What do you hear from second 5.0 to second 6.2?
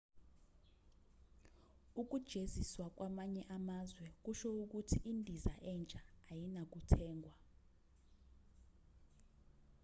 indiza entsha